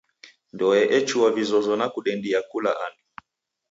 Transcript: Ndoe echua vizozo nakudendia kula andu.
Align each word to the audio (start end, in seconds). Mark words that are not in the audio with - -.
Ndoe 0.53 0.81
echua 0.97 1.29
vizozo 1.37 1.71
nakudendia 1.79 2.39
kula 2.49 2.71
andu. 2.85 3.03